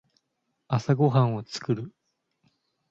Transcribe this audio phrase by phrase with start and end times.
[0.67, 1.93] 朝ごはんを作る。